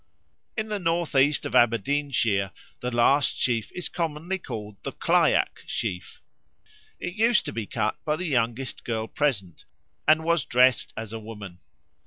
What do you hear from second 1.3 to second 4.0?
of Aberdeenshire the last sheaf is